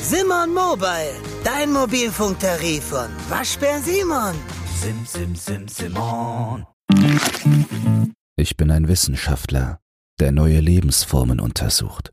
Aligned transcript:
Simon 0.00 0.54
Mobile, 0.54 1.14
dein 1.44 1.72
Mobilfunktarif 1.72 2.84
von 2.84 3.08
Waschbär 3.28 3.80
Simon. 3.80 4.34
Sim, 4.80 5.04
sim, 5.04 5.34
sim, 5.34 5.68
Simon. 5.68 6.66
Ich 8.36 8.56
bin 8.56 8.70
ein 8.70 8.88
Wissenschaftler, 8.88 9.80
der 10.20 10.32
neue 10.32 10.60
Lebensformen 10.60 11.40
untersucht. 11.40 12.12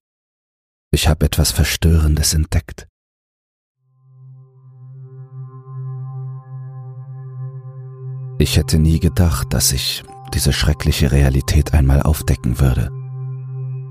Ich 0.91 1.07
habe 1.07 1.25
etwas 1.25 1.51
Verstörendes 1.51 2.33
entdeckt. 2.33 2.87
Ich 8.39 8.57
hätte 8.57 8.79
nie 8.79 8.99
gedacht, 8.99 9.53
dass 9.53 9.71
ich 9.71 10.03
diese 10.33 10.51
schreckliche 10.51 11.11
Realität 11.11 11.73
einmal 11.73 12.01
aufdecken 12.01 12.59
würde. 12.59 12.89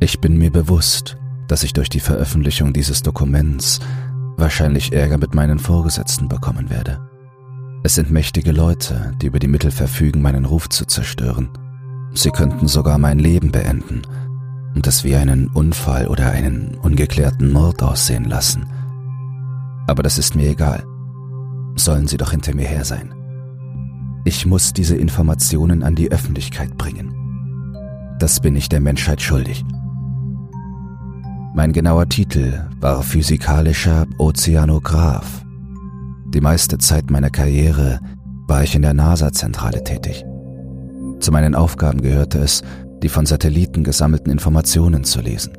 Ich 0.01 0.21
bin 0.21 0.37
mir 0.37 0.51
bewusst, 0.51 1.17
dass 1.53 1.65
ich 1.65 1.75
durch 1.75 1.91
die 1.91 2.01
Veröffentlichung 2.01 2.73
dieses 2.73 3.03
Dokuments 3.03 3.79
wahrscheinlich 4.39 4.95
Ärger 4.95 5.19
mit 5.19 5.35
meinen 5.35 5.59
Vorgesetzten 5.59 6.27
bekommen 6.27 6.71
werde. 6.71 6.99
Es 7.83 7.95
sind 7.95 8.11
mächtige 8.11 8.53
Leute, 8.53 9.13
die 9.21 9.27
über 9.27 9.39
die 9.39 9.49
Mittel 9.49 9.71
verfügen, 9.71 10.23
meinen 10.23 10.47
Ruf 10.47 10.71
zu 10.71 10.87
zerstören. 10.87 11.51
Sie 12.15 12.31
könnten 12.31 12.69
sogar 12.69 12.97
mein 12.97 13.19
Leben 13.19 13.53
beenden 13.53 14.01
und 14.75 14.87
es 14.87 15.05
wie 15.05 15.15
einen 15.15 15.49
Unfall 15.49 16.09
oder 16.09 16.31
einen 16.31 16.75
ungeklärten 16.77 17.53
Mord 17.53 17.83
aussehen 17.83 18.25
lassen. 18.25 18.65
Aber 19.87 20.03
das 20.03 20.17
ist 20.17 20.35
mir 20.35 20.49
egal. 20.49 20.83
Sollen 21.77 22.09
sie 22.09 22.17
doch 22.17 22.31
hinter 22.31 22.55
mir 22.55 22.67
her 22.67 22.87
sein. 22.87 23.13
Ich 24.25 24.47
muss 24.47 24.73
diese 24.73 24.97
Informationen 24.97 25.83
an 25.83 25.97
die 25.97 26.11
Öffentlichkeit 26.11 26.79
bringen. 26.79 27.15
Das 28.19 28.41
bin 28.41 28.57
ich 28.57 28.71
der 28.71 28.81
Menschheit 28.81 29.21
schuldig. 29.21 29.67
Mein 31.55 31.75
genauer 31.75 32.09
Titel 32.09 32.65
war 32.81 33.03
physikalischer 33.03 34.07
Ozeanograph. 34.17 35.45
Die 36.33 36.41
meiste 36.41 36.79
Zeit 36.79 37.11
meiner 37.11 37.29
Karriere 37.29 38.01
war 38.49 38.63
ich 38.63 38.75
in 38.75 38.81
der 38.81 38.95
NASA-Zentrale 38.95 39.85
tätig. 39.85 40.25
Zu 41.21 41.31
meinen 41.31 41.55
Aufgaben 41.55 42.01
gehörte 42.01 42.39
es, 42.39 42.63
die 43.03 43.11
von 43.11 43.27
Satelliten 43.27 43.85
gesammelten 43.85 44.33
Informationen 44.33 45.05
zu 45.05 45.21
lesen. 45.21 45.53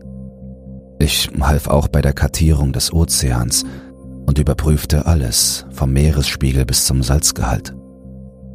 Ich 0.98 1.30
half 1.40 1.67
auch 1.67 1.88
bei 1.88 2.02
der 2.02 2.14
Kartierung 2.14 2.73
des 2.73 2.92
Ozeans 2.92 3.64
und 4.26 4.39
überprüfte 4.39 5.06
alles, 5.06 5.67
vom 5.70 5.94
Meeresspiegel 5.94 6.66
bis 6.66 6.86
zum 6.86 7.04
Salzgehalt. 7.04 7.76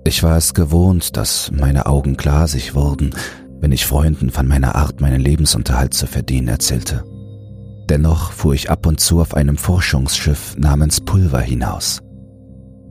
Ich 0.04 0.24
war 0.24 0.36
es 0.36 0.54
gewohnt, 0.54 1.16
dass 1.16 1.52
meine 1.52 1.86
Augen 1.86 2.16
glasig 2.16 2.74
wurden, 2.74 3.14
wenn 3.60 3.70
ich 3.70 3.86
Freunden 3.86 4.30
von 4.30 4.48
meiner 4.48 4.74
Art, 4.74 5.00
meinen 5.00 5.20
Lebensunterhalt 5.20 5.94
zu 5.94 6.08
verdienen, 6.08 6.48
erzählte. 6.48 7.04
Dennoch 7.88 8.32
fuhr 8.32 8.54
ich 8.54 8.70
ab 8.70 8.86
und 8.86 9.00
zu 9.00 9.20
auf 9.20 9.34
einem 9.34 9.56
Forschungsschiff 9.56 10.56
namens 10.58 11.00
Pulver 11.00 11.40
hinaus. 11.40 12.00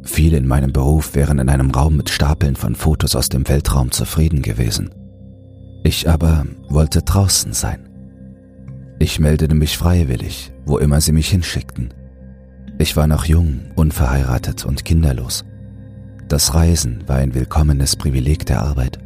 Viele 0.04 0.38
in 0.38 0.48
meinem 0.48 0.74
Beruf 0.74 1.14
wären 1.14 1.38
in 1.38 1.50
einem 1.50 1.70
Raum 1.70 1.98
mit 1.98 2.10
Stapeln 2.10 2.56
von 2.56 2.76
Fotos 2.76 3.16
aus 3.16 3.30
dem 3.30 3.48
Weltraum 3.48 3.92
zufrieden 3.92 4.42
gewesen. 4.42 4.90
Ich 5.84 6.10
aber 6.10 6.46
wollte 6.70 7.02
draußen 7.04 7.54
sein. 7.54 7.90
Ich 9.00 9.20
meldete 9.20 9.54
mich 9.54 9.78
freiwillig, 9.78 10.52
wo 10.66 10.80
immer 10.80 11.02
sie 11.02 11.12
mich 11.12 11.30
hinschickten. 11.30 11.94
Ich 12.80 12.96
war 12.96 13.06
noch 13.06 13.26
jung, 13.26 13.72
unverheiratet 13.76 14.66
und 14.66 14.86
kinderlos. 14.86 15.46
Das 16.28 16.54
Reisen 16.56 17.04
war 17.08 17.18
ein 17.18 17.36
willkommenes 17.36 17.96
Privileg 17.96 18.46
der 18.46 18.64
Arbeit. 18.64 18.98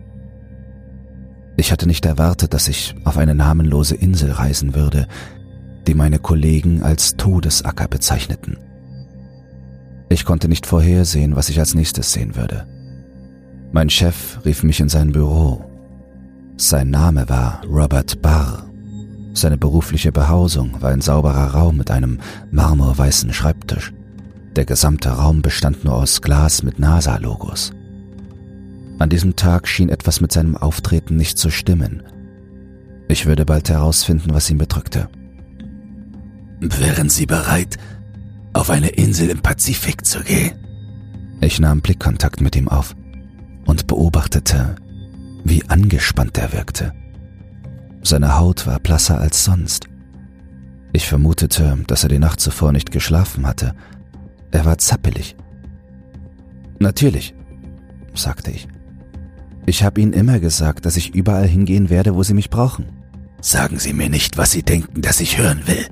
Ich 1.57 1.71
hatte 1.71 1.87
nicht 1.87 2.05
erwartet, 2.05 2.53
dass 2.53 2.67
ich 2.67 2.95
auf 3.03 3.17
eine 3.17 3.35
namenlose 3.35 3.95
Insel 3.95 4.31
reisen 4.31 4.73
würde, 4.73 5.07
die 5.87 5.93
meine 5.93 6.19
Kollegen 6.19 6.83
als 6.83 7.15
Todesacker 7.17 7.87
bezeichneten. 7.87 8.57
Ich 10.09 10.25
konnte 10.25 10.47
nicht 10.47 10.65
vorhersehen, 10.65 11.35
was 11.35 11.49
ich 11.49 11.59
als 11.59 11.73
nächstes 11.73 12.11
sehen 12.11 12.35
würde. 12.35 12.67
Mein 13.71 13.89
Chef 13.89 14.39
rief 14.43 14.63
mich 14.63 14.79
in 14.81 14.89
sein 14.89 15.13
Büro. 15.13 15.63
Sein 16.57 16.89
Name 16.89 17.29
war 17.29 17.61
Robert 17.65 18.21
Barr. 18.21 18.67
Seine 19.33 19.57
berufliche 19.57 20.11
Behausung 20.11 20.81
war 20.81 20.91
ein 20.91 20.99
sauberer 20.99 21.53
Raum 21.53 21.77
mit 21.77 21.89
einem 21.89 22.19
marmorweißen 22.51 23.31
Schreibtisch. 23.31 23.93
Der 24.57 24.65
gesamte 24.65 25.09
Raum 25.09 25.41
bestand 25.41 25.85
nur 25.85 25.95
aus 25.95 26.21
Glas 26.21 26.61
mit 26.63 26.77
NASA-Logos. 26.77 27.71
An 28.99 29.09
diesem 29.09 29.37
Tag 29.37 29.67
schien 29.67 29.87
etwas 29.87 30.19
mit 30.19 30.33
seinem 30.33 30.57
Auftreten 30.57 31.15
nicht 31.15 31.37
zu 31.37 31.49
stimmen. 31.49 32.03
Ich 33.07 33.25
würde 33.25 33.45
bald 33.45 33.69
herausfinden, 33.69 34.33
was 34.33 34.49
ihn 34.49 34.57
bedrückte. 34.57 35.07
Wären 36.63 37.09
Sie 37.09 37.25
bereit, 37.25 37.77
auf 38.53 38.69
eine 38.69 38.89
Insel 38.89 39.31
im 39.31 39.41
Pazifik 39.41 40.05
zu 40.05 40.21
gehen? 40.21 40.53
Ich 41.41 41.59
nahm 41.59 41.81
Blickkontakt 41.81 42.39
mit 42.39 42.55
ihm 42.55 42.67
auf 42.67 42.95
und 43.65 43.87
beobachtete, 43.87 44.75
wie 45.43 45.67
angespannt 45.67 46.37
er 46.37 46.53
wirkte. 46.53 46.93
Seine 48.03 48.37
Haut 48.37 48.67
war 48.67 48.79
blasser 48.79 49.19
als 49.19 49.43
sonst. 49.43 49.87
Ich 50.93 51.07
vermutete, 51.07 51.79
dass 51.87 52.03
er 52.03 52.09
die 52.09 52.19
Nacht 52.19 52.39
zuvor 52.39 52.73
nicht 52.73 52.91
geschlafen 52.91 53.47
hatte. 53.47 53.73
Er 54.51 54.63
war 54.63 54.77
zappelig. 54.77 55.35
Natürlich, 56.77 57.33
sagte 58.13 58.51
ich. 58.51 58.67
Ich 59.65 59.83
habe 59.83 59.99
Ihnen 59.99 60.13
immer 60.13 60.39
gesagt, 60.39 60.85
dass 60.85 60.95
ich 60.95 61.15
überall 61.15 61.47
hingehen 61.47 61.89
werde, 61.89 62.13
wo 62.13 62.21
Sie 62.21 62.35
mich 62.35 62.51
brauchen. 62.51 62.85
Sagen 63.41 63.79
Sie 63.79 63.93
mir 63.93 64.09
nicht, 64.09 64.37
was 64.37 64.51
Sie 64.51 64.61
denken, 64.61 65.01
dass 65.01 65.21
ich 65.21 65.39
hören 65.39 65.63
will 65.65 65.87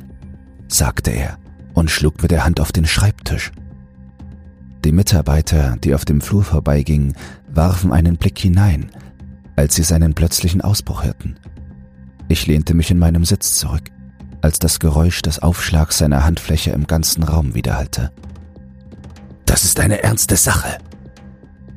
sagte 0.70 1.12
er 1.12 1.38
und 1.74 1.92
schlug 1.92 2.22
mit 2.22 2.32
der 2.32 2.46
Hand 2.46 2.60
auf 2.60 2.72
den 2.72 2.86
Schreibtisch. 2.86 3.52
Die 4.86 4.92
Mitarbeiter, 4.92 5.76
die 5.84 5.94
auf 5.94 6.06
dem 6.06 6.22
Flur 6.22 6.44
vorbeigingen, 6.44 7.16
warfen 7.50 7.92
einen 7.92 8.18
Blick 8.18 8.40
hinein, 8.40 8.92
als 9.56 9.76
sie 9.76 9.84
seinen 9.84 10.14
plötzlichen 10.14 10.62
Ausbruch 10.62 11.04
hörten. 11.04 11.36
Ich 12.30 12.48
lehnte 12.48 12.74
mich 12.74 12.92
in 12.92 13.00
meinem 13.00 13.26
Sitz 13.26 13.56
zurück, 13.56 13.92
als 14.42 14.60
das 14.60 14.80
Geräusch 14.80 15.22
des 15.22 15.40
Aufschlags 15.40 15.98
seiner 15.98 16.24
Handfläche 16.24 16.72
im 16.72 16.88
ganzen 16.88 17.24
Raum 17.24 17.56
widerhallte. 17.56 18.12
Das 19.46 19.64
ist 19.64 19.80
eine 19.80 20.02
ernste 20.04 20.38
Sache, 20.38 20.78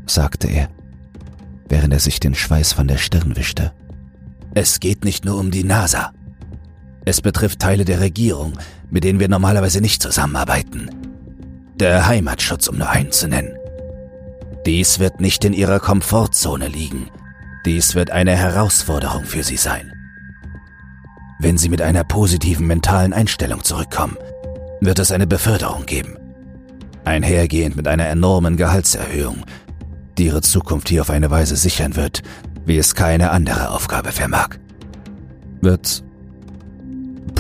sagte 0.06 0.46
er, 0.46 0.68
während 1.68 1.92
er 1.92 2.00
sich 2.00 2.20
den 2.20 2.34
Schweiß 2.34 2.74
von 2.74 2.86
der 2.86 2.98
Stirn 2.98 3.34
wischte. 3.34 3.72
Es 4.54 4.78
geht 4.78 5.04
nicht 5.04 5.24
nur 5.24 5.38
um 5.38 5.50
die 5.50 5.64
NASA. 5.64 6.12
Es 7.04 7.20
betrifft 7.20 7.58
Teile 7.58 7.84
der 7.84 8.00
Regierung, 8.00 8.52
mit 8.90 9.04
denen 9.04 9.20
wir 9.20 9.28
normalerweise 9.28 9.80
nicht 9.80 10.02
zusammenarbeiten. 10.02 10.90
Der 11.76 12.06
Heimatschutz, 12.06 12.68
um 12.68 12.78
nur 12.78 12.88
einen 12.88 13.10
zu 13.10 13.26
nennen. 13.26 13.56
Dies 14.66 15.00
wird 15.00 15.20
nicht 15.20 15.44
in 15.44 15.52
ihrer 15.52 15.80
Komfortzone 15.80 16.68
liegen. 16.68 17.10
Dies 17.66 17.94
wird 17.94 18.10
eine 18.10 18.36
Herausforderung 18.36 19.24
für 19.24 19.42
sie 19.42 19.56
sein. 19.56 19.92
Wenn 21.40 21.58
sie 21.58 21.68
mit 21.68 21.82
einer 21.82 22.04
positiven 22.04 22.68
mentalen 22.68 23.12
Einstellung 23.12 23.64
zurückkommen, 23.64 24.16
wird 24.80 25.00
es 25.00 25.10
eine 25.10 25.26
Beförderung 25.26 25.86
geben. 25.86 26.16
Einhergehend 27.04 27.74
mit 27.74 27.88
einer 27.88 28.06
enormen 28.06 28.56
Gehaltserhöhung, 28.56 29.44
die 30.18 30.26
ihre 30.26 30.42
Zukunft 30.42 30.88
hier 30.88 31.00
auf 31.00 31.10
eine 31.10 31.30
Weise 31.30 31.56
sichern 31.56 31.96
wird, 31.96 32.22
wie 32.64 32.78
es 32.78 32.94
keine 32.94 33.32
andere 33.32 33.70
Aufgabe 33.70 34.12
vermag. 34.12 34.50
Wird 35.60 36.04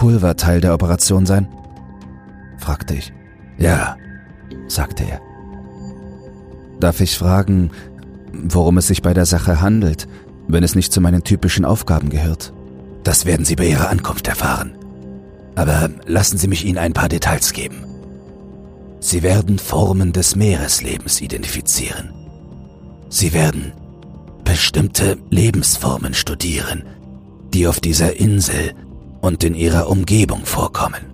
Pulver 0.02 0.34
Teil 0.34 0.60
der 0.60 0.74
Operation 0.74 1.26
sein? 1.26 1.46
fragte 2.58 2.94
ich. 2.94 3.12
Ja, 3.56 3.96
sagte 4.66 5.04
er. 5.04 5.20
Darf 6.80 7.00
ich 7.00 7.16
fragen, 7.16 7.70
worum 8.32 8.78
es 8.78 8.88
sich 8.88 9.00
bei 9.00 9.14
der 9.14 9.26
Sache 9.26 9.60
handelt, 9.60 10.08
wenn 10.48 10.64
es 10.64 10.74
nicht 10.74 10.92
zu 10.92 11.00
meinen 11.00 11.22
typischen 11.22 11.64
Aufgaben 11.64 12.10
gehört? 12.10 12.52
Das 13.04 13.26
werden 13.26 13.44
Sie 13.44 13.54
bei 13.54 13.66
Ihrer 13.66 13.90
Ankunft 13.90 14.26
erfahren. 14.26 14.72
Aber 15.54 15.88
lassen 16.04 16.36
Sie 16.36 16.48
mich 16.48 16.64
Ihnen 16.64 16.78
ein 16.78 16.94
paar 16.94 17.08
Details 17.08 17.52
geben. 17.52 17.84
Sie 18.98 19.22
werden 19.22 19.60
Formen 19.60 20.12
des 20.12 20.34
Meereslebens 20.34 21.20
identifizieren. 21.20 22.12
Sie 23.08 23.32
werden 23.32 23.70
bestimmte 24.42 25.18
Lebensformen 25.30 26.12
studieren, 26.12 26.82
die 27.54 27.68
auf 27.68 27.78
dieser 27.78 28.16
Insel 28.18 28.72
und 29.22 29.42
in 29.44 29.54
ihrer 29.54 29.88
Umgebung 29.88 30.44
vorkommen. 30.44 31.06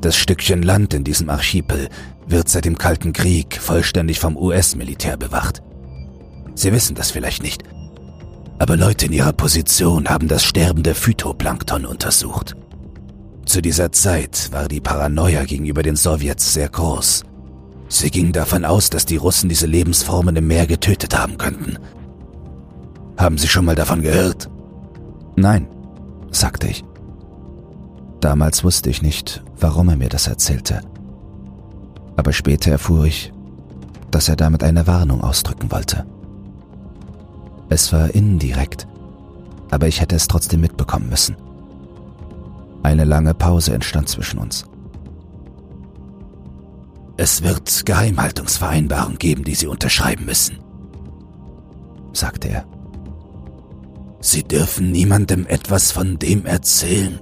Das 0.00 0.16
Stückchen 0.16 0.62
Land 0.62 0.94
in 0.94 1.02
diesem 1.02 1.28
Archipel 1.30 1.88
wird 2.28 2.48
seit 2.48 2.66
dem 2.66 2.78
Kalten 2.78 3.12
Krieg 3.12 3.58
vollständig 3.60 4.20
vom 4.20 4.36
US-Militär 4.36 5.16
bewacht. 5.16 5.62
Sie 6.54 6.72
wissen 6.72 6.94
das 6.94 7.10
vielleicht 7.10 7.42
nicht, 7.42 7.64
aber 8.58 8.76
Leute 8.76 9.06
in 9.06 9.12
ihrer 9.12 9.32
Position 9.32 10.08
haben 10.08 10.28
das 10.28 10.44
sterbende 10.44 10.94
Phytoplankton 10.94 11.86
untersucht. 11.86 12.54
Zu 13.46 13.62
dieser 13.62 13.92
Zeit 13.92 14.50
war 14.52 14.68
die 14.68 14.80
Paranoia 14.80 15.44
gegenüber 15.44 15.82
den 15.82 15.96
Sowjets 15.96 16.52
sehr 16.52 16.68
groß. 16.68 17.24
Sie 17.88 18.10
gingen 18.10 18.32
davon 18.32 18.64
aus, 18.64 18.90
dass 18.90 19.06
die 19.06 19.16
Russen 19.16 19.48
diese 19.48 19.66
Lebensformen 19.66 20.36
im 20.36 20.48
Meer 20.48 20.66
getötet 20.66 21.16
haben 21.16 21.38
könnten. 21.38 21.78
Haben 23.16 23.38
Sie 23.38 23.48
schon 23.48 23.64
mal 23.64 23.76
davon 23.76 24.02
gehört? 24.02 24.50
Nein, 25.36 25.68
sagte 26.30 26.66
ich. 26.66 26.84
Damals 28.26 28.64
wusste 28.64 28.90
ich 28.90 29.02
nicht, 29.02 29.44
warum 29.60 29.88
er 29.88 29.94
mir 29.94 30.08
das 30.08 30.26
erzählte. 30.26 30.80
Aber 32.16 32.32
später 32.32 32.72
erfuhr 32.72 33.04
ich, 33.04 33.32
dass 34.10 34.28
er 34.28 34.34
damit 34.34 34.64
eine 34.64 34.88
Warnung 34.88 35.22
ausdrücken 35.22 35.70
wollte. 35.70 36.04
Es 37.68 37.92
war 37.92 38.12
indirekt, 38.16 38.88
aber 39.70 39.86
ich 39.86 40.00
hätte 40.00 40.16
es 40.16 40.26
trotzdem 40.26 40.60
mitbekommen 40.60 41.08
müssen. 41.08 41.36
Eine 42.82 43.04
lange 43.04 43.32
Pause 43.32 43.74
entstand 43.74 44.08
zwischen 44.08 44.40
uns. 44.40 44.64
Es 47.16 47.44
wird 47.44 47.86
Geheimhaltungsvereinbarungen 47.86 49.18
geben, 49.18 49.44
die 49.44 49.54
Sie 49.54 49.68
unterschreiben 49.68 50.24
müssen, 50.24 50.58
sagte 52.12 52.48
er. 52.48 52.64
Sie 54.18 54.42
dürfen 54.42 54.90
niemandem 54.90 55.46
etwas 55.46 55.92
von 55.92 56.18
dem 56.18 56.44
erzählen, 56.44 57.20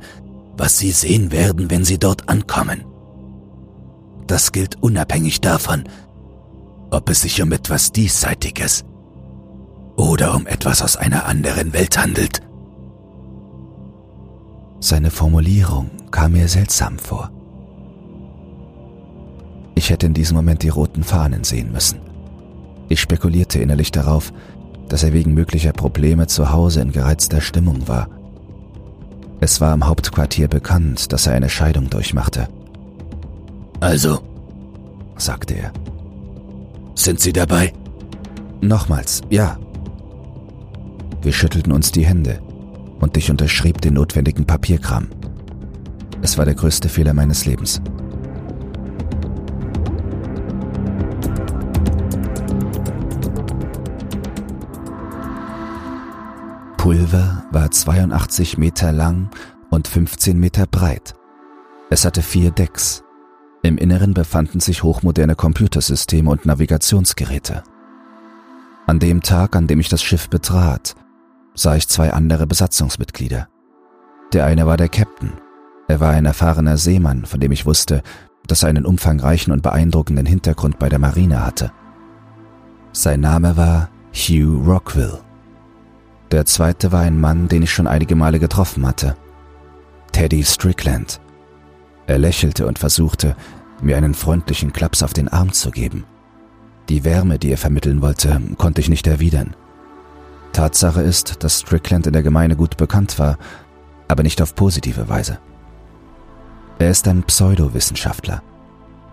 was 0.56 0.78
Sie 0.78 0.90
sehen 0.90 1.32
werden, 1.32 1.70
wenn 1.70 1.84
Sie 1.84 1.98
dort 1.98 2.28
ankommen. 2.28 2.84
Das 4.26 4.52
gilt 4.52 4.82
unabhängig 4.82 5.40
davon, 5.40 5.84
ob 6.90 7.10
es 7.10 7.22
sich 7.22 7.42
um 7.42 7.52
etwas 7.52 7.92
Diesseitiges 7.92 8.84
oder 9.96 10.34
um 10.34 10.46
etwas 10.46 10.82
aus 10.82 10.96
einer 10.96 11.26
anderen 11.26 11.72
Welt 11.72 11.98
handelt. 11.98 12.40
Seine 14.80 15.10
Formulierung 15.10 15.90
kam 16.10 16.32
mir 16.32 16.48
seltsam 16.48 16.98
vor. 16.98 17.30
Ich 19.74 19.90
hätte 19.90 20.06
in 20.06 20.14
diesem 20.14 20.36
Moment 20.36 20.62
die 20.62 20.68
roten 20.68 21.02
Fahnen 21.02 21.44
sehen 21.44 21.72
müssen. 21.72 22.00
Ich 22.88 23.00
spekulierte 23.00 23.58
innerlich 23.58 23.90
darauf, 23.92 24.32
dass 24.88 25.02
er 25.02 25.12
wegen 25.12 25.34
möglicher 25.34 25.72
Probleme 25.72 26.26
zu 26.26 26.52
Hause 26.52 26.82
in 26.82 26.92
gereizter 26.92 27.40
Stimmung 27.40 27.88
war. 27.88 28.08
Es 29.44 29.60
war 29.60 29.74
im 29.74 29.86
Hauptquartier 29.86 30.48
bekannt, 30.48 31.12
dass 31.12 31.26
er 31.26 31.34
eine 31.34 31.50
Scheidung 31.50 31.90
durchmachte. 31.90 32.48
Also, 33.78 34.22
sagte 35.18 35.52
er, 35.52 35.70
sind 36.94 37.20
Sie 37.20 37.34
dabei? 37.34 37.74
Nochmals, 38.62 39.20
ja. 39.28 39.58
Wir 41.20 41.34
schüttelten 41.34 41.72
uns 41.72 41.92
die 41.92 42.06
Hände 42.06 42.40
und 43.00 43.18
ich 43.18 43.30
unterschrieb 43.30 43.82
den 43.82 43.92
notwendigen 43.92 44.46
Papierkram. 44.46 45.08
Es 46.22 46.38
war 46.38 46.46
der 46.46 46.54
größte 46.54 46.88
Fehler 46.88 47.12
meines 47.12 47.44
Lebens. 47.44 47.82
Pulver 56.78 57.43
war 57.54 57.70
82 57.70 58.58
Meter 58.58 58.92
lang 58.92 59.30
und 59.70 59.88
15 59.88 60.38
Meter 60.38 60.66
breit. 60.66 61.14
Es 61.88 62.04
hatte 62.04 62.20
vier 62.20 62.50
Decks. 62.50 63.02
Im 63.62 63.78
Inneren 63.78 64.12
befanden 64.12 64.60
sich 64.60 64.82
hochmoderne 64.82 65.36
Computersysteme 65.36 66.30
und 66.30 66.44
Navigationsgeräte. 66.44 67.62
An 68.86 68.98
dem 68.98 69.22
Tag, 69.22 69.56
an 69.56 69.66
dem 69.66 69.80
ich 69.80 69.88
das 69.88 70.02
Schiff 70.02 70.28
betrat, 70.28 70.94
sah 71.54 71.76
ich 71.76 71.88
zwei 71.88 72.12
andere 72.12 72.46
Besatzungsmitglieder. 72.46 73.48
Der 74.32 74.44
eine 74.44 74.66
war 74.66 74.76
der 74.76 74.88
Captain. 74.88 75.32
Er 75.88 76.00
war 76.00 76.10
ein 76.10 76.26
erfahrener 76.26 76.76
Seemann, 76.76 77.24
von 77.24 77.40
dem 77.40 77.52
ich 77.52 77.64
wusste, 77.64 78.02
dass 78.46 78.62
er 78.62 78.68
einen 78.68 78.84
umfangreichen 78.84 79.52
und 79.52 79.62
beeindruckenden 79.62 80.26
Hintergrund 80.26 80.78
bei 80.78 80.88
der 80.88 80.98
Marine 80.98 81.46
hatte. 81.46 81.72
Sein 82.92 83.20
Name 83.20 83.56
war 83.56 83.88
Hugh 84.12 84.62
Rockville. 84.66 85.20
Der 86.34 86.46
zweite 86.46 86.90
war 86.90 87.02
ein 87.02 87.20
Mann, 87.20 87.46
den 87.46 87.62
ich 87.62 87.70
schon 87.72 87.86
einige 87.86 88.16
Male 88.16 88.40
getroffen 88.40 88.88
hatte. 88.88 89.16
Teddy 90.10 90.42
Strickland. 90.42 91.20
Er 92.08 92.18
lächelte 92.18 92.66
und 92.66 92.80
versuchte, 92.80 93.36
mir 93.80 93.96
einen 93.96 94.14
freundlichen 94.14 94.72
Klaps 94.72 95.04
auf 95.04 95.12
den 95.12 95.28
Arm 95.28 95.52
zu 95.52 95.70
geben. 95.70 96.06
Die 96.88 97.04
Wärme, 97.04 97.38
die 97.38 97.52
er 97.52 97.56
vermitteln 97.56 98.02
wollte, 98.02 98.40
konnte 98.58 98.80
ich 98.80 98.88
nicht 98.88 99.06
erwidern. 99.06 99.54
Tatsache 100.52 101.02
ist, 101.02 101.44
dass 101.44 101.60
Strickland 101.60 102.08
in 102.08 102.12
der 102.12 102.24
Gemeinde 102.24 102.56
gut 102.56 102.76
bekannt 102.76 103.20
war, 103.20 103.38
aber 104.08 104.24
nicht 104.24 104.42
auf 104.42 104.56
positive 104.56 105.08
Weise. 105.08 105.38
Er 106.80 106.90
ist 106.90 107.06
ein 107.06 107.22
Pseudowissenschaftler. 107.22 108.42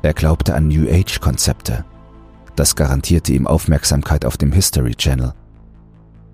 Er 0.02 0.16
glaubte 0.16 0.56
an 0.56 0.70
New 0.70 0.90
Age-Konzepte. 0.90 1.86
Das 2.56 2.76
garantierte 2.76 3.32
ihm 3.32 3.46
Aufmerksamkeit 3.46 4.26
auf 4.26 4.38
dem 4.38 4.52
History 4.52 4.96
Channel. 4.96 5.36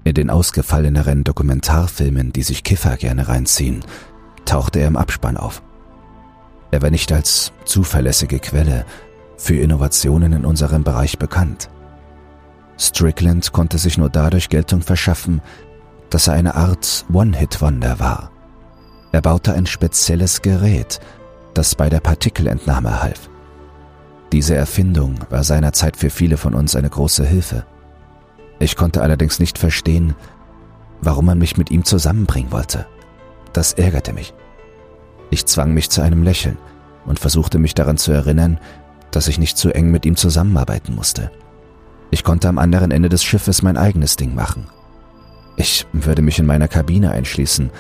In 0.08 0.14
den 0.14 0.30
ausgefalleneren 0.30 1.26
Dokumentarfilmen, 1.26 2.32
die 2.32 2.44
sich 2.44 2.64
Kiffer 2.64 2.96
gerne 2.96 3.28
reinziehen, 3.28 3.84
tauchte 4.46 4.80
er 4.80 4.88
im 4.88 4.96
Abspann 4.96 5.36
auf. 5.36 5.62
Er 6.72 6.82
war 6.82 6.92
nicht 6.92 7.12
als 7.12 7.52
zuverlässige 7.66 8.40
Quelle 8.40 8.86
für 9.36 9.58
Innovationen 9.58 10.32
in 10.32 10.46
unserem 10.46 10.86
Bereich 10.86 11.20
bekannt. 11.20 11.70
Strickland 12.80 13.52
konnte 13.52 13.78
sich 13.80 13.98
nur 13.98 14.10
dadurch 14.10 14.48
Geltung 14.48 14.82
verschaffen, 14.82 15.42
dass 16.10 16.28
er 16.28 16.36
eine 16.36 16.56
Art 16.56 17.04
One-Hit-Wonder 17.12 18.00
war. 18.00 18.32
Er 19.12 19.22
baute 19.22 19.52
ein 19.56 19.66
spezielles 19.66 20.42
Gerät, 20.42 21.02
das 21.54 21.76
bei 21.76 21.90
der 21.90 22.00
Partikelentnahme 22.00 23.04
half. 23.04 23.30
Diese 24.32 24.56
Erfindung 24.56 25.20
war 25.30 25.44
seinerzeit 25.44 25.98
für 25.98 26.10
viele 26.10 26.38
von 26.38 26.54
uns 26.54 26.78
eine 26.78 26.90
große 26.90 27.26
Hilfe. 27.26 27.66
Ich 28.60 28.76
konnte 28.76 29.02
allerdings 29.02 29.40
nicht 29.40 29.58
verstehen, 29.58 30.16
warum 31.02 31.26
man 31.26 31.38
mich 31.38 31.58
mit 31.58 31.72
ihm 31.72 31.84
zusammenbringen 31.84 32.52
wollte. 32.52 32.88
Das 33.54 33.74
ärgerte 33.74 34.14
mich. 34.14 34.34
Ich 35.30 35.46
zwang 35.46 35.74
mich 35.74 35.90
zu 35.90 36.02
einem 36.02 36.24
Lächeln 36.24 36.58
und 37.06 37.20
versuchte 37.20 37.60
mich 37.60 37.76
daran 37.76 37.98
zu 37.98 38.12
erinnern, 38.12 38.60
dass 39.12 39.28
ich 39.28 39.40
nicht 39.40 39.58
zu 39.58 39.74
eng 39.74 39.92
mit 39.92 40.06
ihm 40.06 40.16
zusammenarbeiten 40.16 40.96
musste. 40.96 41.32
Ich 42.10 42.24
konnte 42.24 42.48
am 42.50 42.58
anderen 42.58 42.92
Ende 42.92 43.10
des 43.10 43.24
Schiffes 43.24 43.62
mein 43.62 43.78
eigenes 43.78 44.16
Ding 44.16 44.34
machen. 44.34 44.70
Ich 45.56 45.86
würde 45.92 46.22
mich 46.22 46.40
in 46.40 46.46
meiner 46.46 46.68
Kabine 46.68 47.12
einschließen 47.12 47.72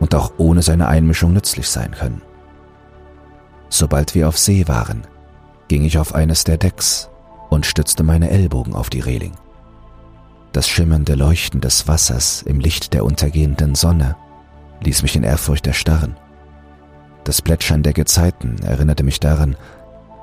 und 0.00 0.14
auch 0.14 0.32
ohne 0.38 0.62
seine 0.62 0.88
Einmischung 0.88 1.32
nützlich 1.32 1.68
sein 1.68 1.92
können. 1.92 2.22
Sobald 3.68 4.14
wir 4.14 4.28
auf 4.28 4.38
See 4.38 4.66
waren, 4.66 5.02
ging 5.68 5.84
ich 5.84 5.98
auf 5.98 6.14
eines 6.14 6.44
der 6.44 6.58
Decks 6.58 7.08
und 7.48 7.66
stützte 7.66 8.02
meine 8.02 8.30
Ellbogen 8.30 8.74
auf 8.74 8.90
die 8.90 9.00
Reling. 9.00 9.32
Das 10.52 10.68
schimmernde 10.68 11.14
Leuchten 11.14 11.60
des 11.60 11.86
Wassers 11.86 12.42
im 12.42 12.58
Licht 12.58 12.92
der 12.92 13.04
untergehenden 13.04 13.74
Sonne 13.74 14.16
ließ 14.82 15.02
mich 15.02 15.14
in 15.14 15.22
Ehrfurcht 15.22 15.66
erstarren. 15.66 16.16
Das 17.24 17.40
Plätschern 17.40 17.82
der 17.82 17.92
Gezeiten 17.92 18.58
erinnerte 18.62 19.04
mich 19.04 19.20
daran, 19.20 19.56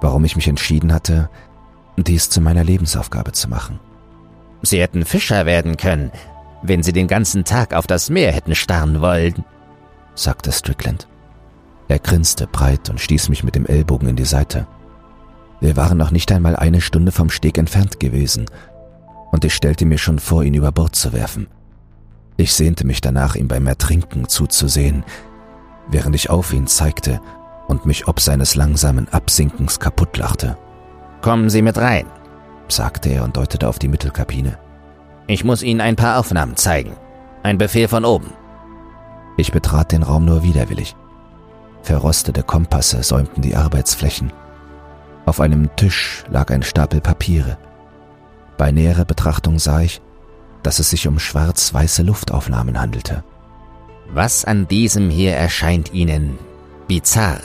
warum 0.01 0.25
ich 0.25 0.35
mich 0.35 0.47
entschieden 0.47 0.93
hatte, 0.93 1.29
dies 1.95 2.29
zu 2.29 2.41
meiner 2.41 2.63
Lebensaufgabe 2.63 3.31
zu 3.31 3.49
machen. 3.49 3.79
Sie 4.63 4.81
hätten 4.81 5.05
Fischer 5.05 5.45
werden 5.45 5.77
können, 5.77 6.11
wenn 6.61 6.83
Sie 6.83 6.91
den 6.91 7.07
ganzen 7.07 7.45
Tag 7.45 7.73
auf 7.73 7.87
das 7.87 8.09
Meer 8.09 8.31
hätten 8.31 8.55
starren 8.55 9.01
wollen, 9.01 9.45
sagte 10.15 10.51
Strickland. 10.51 11.07
Er 11.87 11.99
grinste 11.99 12.47
breit 12.47 12.89
und 12.89 12.99
stieß 12.99 13.29
mich 13.29 13.43
mit 13.43 13.55
dem 13.55 13.65
Ellbogen 13.65 14.09
in 14.09 14.15
die 14.15 14.25
Seite. 14.25 14.67
Wir 15.61 15.77
waren 15.77 15.97
noch 15.97 16.11
nicht 16.11 16.31
einmal 16.31 16.55
eine 16.55 16.81
Stunde 16.81 17.11
vom 17.11 17.29
Steg 17.29 17.57
entfernt 17.57 17.99
gewesen, 17.99 18.45
und 19.31 19.45
ich 19.45 19.53
stellte 19.53 19.85
mir 19.85 19.97
schon 19.97 20.19
vor, 20.19 20.43
ihn 20.43 20.53
über 20.53 20.71
Bord 20.71 20.95
zu 20.95 21.13
werfen. 21.13 21.47
Ich 22.37 22.53
sehnte 22.53 22.85
mich 22.85 23.01
danach, 23.01 23.35
ihm 23.35 23.47
beim 23.47 23.65
Ertrinken 23.67 24.27
zuzusehen, 24.29 25.03
während 25.89 26.15
ich 26.15 26.29
auf 26.29 26.53
ihn 26.53 26.67
zeigte 26.67 27.19
und 27.67 27.85
mich 27.85 28.07
ob 28.07 28.19
seines 28.19 28.55
langsamen 28.55 29.07
Absinkens 29.09 29.79
kaputtlachte. 29.79 30.57
Kommen 31.21 31.49
Sie 31.49 31.61
mit 31.61 31.77
rein, 31.77 32.05
sagte 32.67 33.09
er 33.09 33.23
und 33.23 33.37
deutete 33.37 33.67
auf 33.67 33.79
die 33.79 33.87
Mittelkabine. 33.87 34.57
Ich 35.27 35.43
muss 35.43 35.63
Ihnen 35.63 35.81
ein 35.81 35.95
paar 35.95 36.19
Aufnahmen 36.19 36.55
zeigen. 36.55 36.93
Ein 37.43 37.57
Befehl 37.57 37.87
von 37.87 38.05
oben. 38.05 38.31
Ich 39.37 39.51
betrat 39.51 39.91
den 39.91 40.03
Raum 40.03 40.25
nur 40.25 40.43
widerwillig. 40.43 40.95
Verrostete 41.81 42.43
Kompasse 42.43 43.03
säumten 43.03 43.41
die 43.41 43.55
Arbeitsflächen. 43.55 44.31
Auf 45.25 45.41
einem 45.41 45.75
Tisch 45.75 46.23
lag 46.29 46.51
ein 46.51 46.63
Stapel 46.63 47.01
Papiere. 47.01 47.57
Bei 48.57 48.71
näherer 48.71 49.05
Betrachtung 49.05 49.59
sah 49.59 49.81
ich, 49.81 50.01
dass 50.63 50.79
es 50.79 50.89
sich 50.89 51.07
um 51.07 51.19
schwarz-weiße 51.19 52.03
Luftaufnahmen 52.03 52.79
handelte. 52.79 53.23
Was 54.09 54.45
an 54.45 54.67
diesem 54.67 55.09
hier 55.09 55.33
erscheint 55.35 55.93
Ihnen 55.93 56.39
bizarr? 56.87 57.39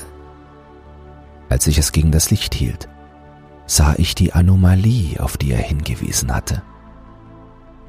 Als 1.49 1.67
ich 1.67 1.79
es 1.79 1.93
gegen 1.93 2.13
das 2.13 2.31
Licht 2.31 2.55
hielt, 2.55 2.89
sah 3.67 3.95
ich 3.99 4.15
die 4.15 4.33
Anomalie, 4.33 5.21
auf 5.21 5.37
die 5.37 5.53
er 5.53 5.61
hingewiesen 5.61 6.35
hatte. 6.35 6.63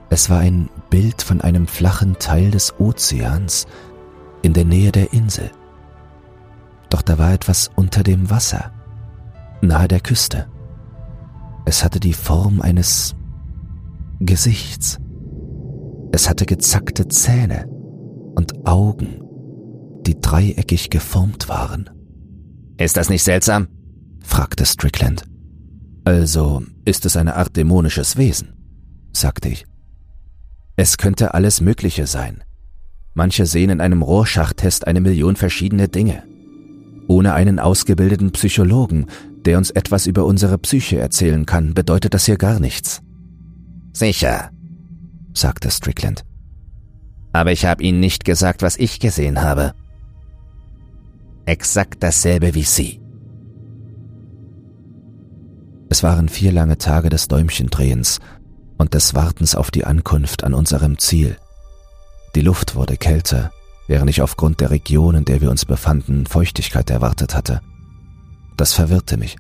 Es 0.10 0.30
war 0.30 0.40
ein 0.40 0.70
Bild 0.90 1.22
von 1.22 1.42
einem 1.42 1.68
flachen 1.68 2.20
Teil 2.20 2.52
des 2.52 2.80
Ozeans 2.80 3.66
in 4.42 4.54
der 4.54 4.66
Nähe 4.66 4.92
der 4.92 5.14
Insel. 5.14 5.50
Doch 6.90 7.02
da 7.02 7.18
war 7.18 7.34
etwas 7.34 7.72
unter 7.76 8.04
dem 8.04 8.30
Wasser, 8.30 8.72
nahe 9.62 9.88
der 9.88 10.02
Küste. 10.02 10.48
Es 11.66 11.84
hatte 11.84 12.00
die 12.00 12.14
Form 12.14 12.62
eines 12.62 13.16
Gesichts. 14.20 15.00
Es 16.12 16.30
hatte 16.30 16.46
gezackte 16.46 17.08
Zähne 17.08 17.68
und 18.36 18.68
Augen 18.68 19.24
die 20.06 20.20
dreieckig 20.20 20.90
geformt 20.90 21.50
waren. 21.50 21.90
Ist 22.78 22.98
das 22.98 23.10
nicht 23.10 23.24
seltsam? 23.24 23.68
fragte 24.22 24.66
Strickland. 24.66 25.24
Also 26.06 26.64
ist 26.86 27.06
es 27.06 27.16
eine 27.16 27.36
Art 27.36 27.56
dämonisches 27.56 28.18
Wesen, 28.18 28.54
sagte 29.14 29.50
ich. 29.50 29.66
Es 30.76 30.98
könnte 30.98 31.34
alles 31.34 31.62
Mögliche 31.62 32.08
sein. 32.08 32.44
Manche 33.14 33.46
sehen 33.46 33.70
in 33.70 33.82
einem 33.82 34.02
Rohrschachtest 34.02 34.88
eine 34.88 35.02
Million 35.02 35.36
verschiedene 35.36 35.88
Dinge. 35.88 36.24
Ohne 37.08 37.34
einen 37.34 37.60
ausgebildeten 37.60 38.32
Psychologen, 38.32 39.06
der 39.46 39.58
uns 39.58 39.70
etwas 39.72 40.08
über 40.08 40.26
unsere 40.26 40.58
Psyche 40.58 41.00
erzählen 41.00 41.46
kann, 41.46 41.74
bedeutet 41.74 42.14
das 42.14 42.26
hier 42.26 42.38
gar 42.38 42.60
nichts. 42.60 43.02
Sicher, 43.92 44.52
sagte 45.34 45.70
Strickland. 45.70 46.26
Aber 47.32 47.52
ich 47.52 47.66
habe 47.66 47.84
Ihnen 47.84 48.00
nicht 48.00 48.26
gesagt, 48.26 48.62
was 48.62 48.78
ich 48.78 49.00
gesehen 49.00 49.42
habe. 49.42 49.74
Exakt 51.46 52.04
dasselbe 52.04 52.54
wie 52.56 52.64
Sie. 52.64 53.02
Es 55.90 56.04
waren 56.04 56.30
vier 56.30 56.52
lange 56.52 56.78
Tage 56.78 57.10
des 57.10 57.28
Däumchendrehens 57.28 58.20
und 58.78 58.94
des 58.94 59.14
Wartens 59.14 59.56
auf 59.56 59.70
die 59.70 59.86
Ankunft 59.86 60.44
an 60.44 60.54
unserem 60.54 60.98
Ziel. 60.98 61.38
Die 62.36 62.42
Luft 62.42 62.76
wurde 62.76 62.98
kälter, 62.98 63.52
während 63.88 64.10
ich 64.10 64.22
aufgrund 64.22 64.60
der 64.60 64.72
Region, 64.72 65.16
in 65.16 65.26
der 65.26 65.42
wir 65.42 65.52
uns 65.52 65.66
befanden, 65.66 66.26
Feuchtigkeit 66.26 66.90
erwartet 66.90 67.36
hatte. 67.36 67.62
Das 68.58 68.74
verwirrte 68.74 69.18
mich. 69.18 69.38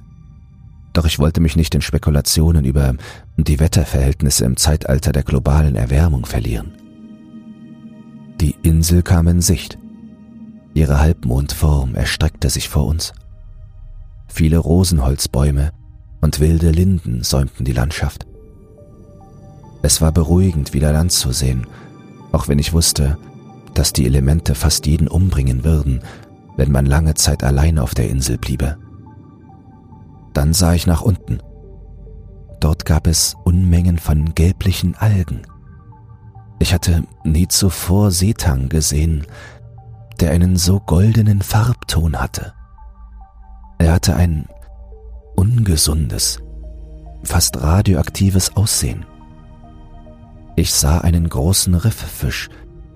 Doch 0.93 1.05
ich 1.05 1.17
wollte 1.17 1.41
mich 1.41 1.55
nicht 1.55 1.73
in 1.73 1.81
Spekulationen 1.81 2.65
über 2.65 2.93
die 3.37 3.59
Wetterverhältnisse 3.59 4.45
im 4.45 4.57
Zeitalter 4.57 5.11
der 5.11 5.23
globalen 5.23 5.75
Erwärmung 5.75 6.25
verlieren. 6.25 6.73
Die 8.39 8.55
Insel 8.61 9.01
kam 9.01 9.27
in 9.27 9.41
Sicht. 9.41 9.77
Ihre 10.73 10.99
Halbmondform 10.99 11.95
erstreckte 11.95 12.49
sich 12.49 12.69
vor 12.69 12.85
uns. 12.85 13.13
Viele 14.27 14.57
Rosenholzbäume 14.57 15.71
und 16.21 16.39
wilde 16.39 16.71
Linden 16.71 17.23
säumten 17.23 17.65
die 17.65 17.73
Landschaft. 17.73 18.25
Es 19.81 20.01
war 20.01 20.11
beruhigend, 20.11 20.73
wieder 20.73 20.93
Land 20.93 21.11
zu 21.11 21.31
sehen, 21.31 21.67
auch 22.31 22.47
wenn 22.47 22.59
ich 22.59 22.73
wusste, 22.73 23.17
dass 23.73 23.93
die 23.93 24.05
Elemente 24.05 24.55
fast 24.55 24.85
jeden 24.87 25.07
umbringen 25.07 25.63
würden, 25.63 26.01
wenn 26.55 26.71
man 26.71 26.85
lange 26.85 27.15
Zeit 27.15 27.43
allein 27.43 27.79
auf 27.79 27.93
der 27.93 28.09
Insel 28.09 28.37
bliebe. 28.37 28.77
Dann 30.33 30.53
sah 30.53 30.73
ich 30.73 30.87
nach 30.87 31.01
unten. 31.01 31.39
Dort 32.59 32.85
gab 32.85 33.07
es 33.07 33.35
Unmengen 33.43 33.97
von 33.97 34.35
gelblichen 34.35 34.95
Algen. 34.95 35.41
Ich 36.59 36.73
hatte 36.73 37.03
nie 37.23 37.47
zuvor 37.47 38.11
Seetang 38.11 38.69
gesehen, 38.69 39.27
der 40.19 40.31
einen 40.31 40.55
so 40.55 40.79
goldenen 40.79 41.41
Farbton 41.41 42.19
hatte. 42.19 42.53
Er 43.79 43.93
hatte 43.93 44.15
ein 44.15 44.47
ungesundes, 45.35 46.39
fast 47.23 47.61
radioaktives 47.61 48.55
Aussehen. 48.55 49.05
Ich 50.55 50.73
sah 50.73 50.99
einen 50.99 51.27
großen 51.27 51.73
Rifffisch 51.75 52.49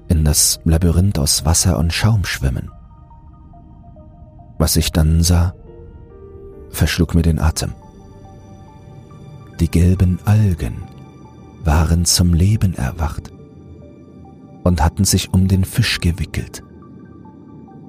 in 0.08 0.24
das 0.24 0.60
Labyrinth 0.64 1.20
aus 1.20 1.44
Wasser 1.44 1.78
und 1.78 1.92
Schaum 1.92 2.24
schwimmen. 2.24 2.72
Was 4.58 4.76
ich 4.76 4.92
dann 4.92 5.24
sah, 5.24 5.54
verschlug 6.70 7.16
mir 7.16 7.22
den 7.22 7.40
Atem. 7.40 7.74
Die 9.60 9.70
gelben 9.70 10.20
Algen 10.26 10.84
waren 11.64 12.06
zum 12.06 12.34
Leben 12.34 12.76
erwacht 12.76 13.32
und 14.64 14.84
hatten 14.84 15.04
sich 15.04 15.34
um 15.34 15.48
den 15.48 15.66
Fisch 15.66 16.00
gewickelt. 16.00 16.64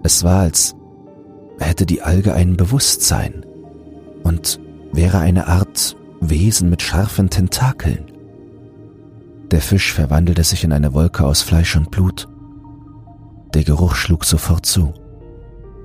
Es 0.03 0.25
war, 0.25 0.41
als 0.41 0.75
hätte 1.59 1.87
die 1.87 2.03
Alge 2.03 2.35
ein 2.35 2.57
Bewusstsein 2.57 3.45
und 4.25 4.61
wäre 4.93 5.19
eine 5.19 5.49
Art 5.49 5.97
Wesen 6.21 6.71
mit 6.71 6.83
scharfen 6.83 7.31
Tentakeln. 7.31 8.07
Der 9.51 9.61
Fisch 9.61 9.93
verwandelte 9.93 10.45
sich 10.45 10.65
in 10.65 10.73
eine 10.73 10.95
Wolke 10.95 11.25
aus 11.25 11.43
Fleisch 11.43 11.77
und 11.77 11.91
Blut. 11.91 12.29
Der 13.55 13.65
Geruch 13.65 13.95
schlug 13.95 14.25
sofort 14.25 14.67
zu. 14.67 14.93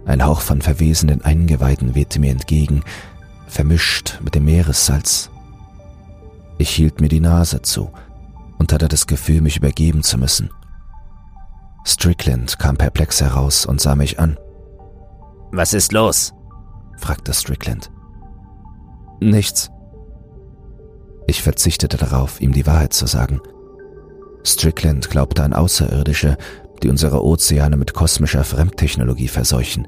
Ein 0.05 0.25
Hauch 0.25 0.41
von 0.41 0.61
verwesenden 0.61 1.21
Eingeweiden 1.21 1.95
wehte 1.95 2.19
mir 2.19 2.31
entgegen, 2.31 2.83
vermischt 3.47 4.19
mit 4.21 4.35
dem 4.35 4.45
Meeressalz. 4.45 5.29
Ich 6.57 6.69
hielt 6.69 7.01
mir 7.01 7.09
die 7.09 7.19
Nase 7.19 7.61
zu 7.61 7.91
und 8.57 8.73
hatte 8.73 8.87
das 8.87 9.07
Gefühl, 9.07 9.41
mich 9.41 9.57
übergeben 9.57 10.03
zu 10.03 10.17
müssen. 10.17 10.49
Strickland 11.85 12.59
kam 12.59 12.77
perplex 12.77 13.21
heraus 13.21 13.65
und 13.65 13.81
sah 13.81 13.95
mich 13.95 14.19
an. 14.19 14.37
Was 15.51 15.73
ist 15.73 15.91
los? 15.91 16.33
fragte 16.97 17.33
Strickland. 17.33 17.91
Nichts. 19.19 19.69
Ich 21.27 21.41
verzichtete 21.41 21.97
darauf, 21.97 22.41
ihm 22.41 22.53
die 22.53 22.65
Wahrheit 22.65 22.93
zu 22.93 23.05
sagen. 23.05 23.41
Strickland 24.43 25.09
glaubte 25.09 25.43
an 25.43 25.53
Außerirdische, 25.53 26.37
die 26.83 26.89
unsere 26.89 27.23
Ozeane 27.23 27.77
mit 27.77 27.93
kosmischer 27.93 28.43
Fremdtechnologie 28.43 29.29
verseuchen. 29.29 29.87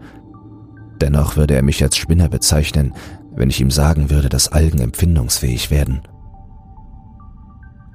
Dennoch 1.02 1.36
würde 1.36 1.56
er 1.56 1.62
mich 1.62 1.84
als 1.84 1.98
Spinner 1.98 2.30
bezeichnen, 2.30 2.94
wenn 3.36 3.50
ich 3.50 3.60
ihm 3.60 3.72
sagen 3.72 4.10
würde, 4.10 4.30
dass 4.30 4.52
Algen 4.52 4.80
empfindungsfähig 4.80 5.70
werden. 5.70 6.02